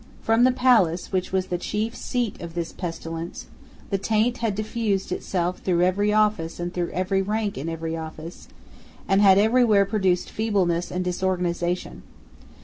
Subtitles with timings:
[0.23, 3.45] From the palace which was the chief seat of this pestilence
[3.91, 8.47] the taint had diffused itself through every office and through every rank in every office,
[9.07, 12.01] and had every where produced feebleness and disorganization.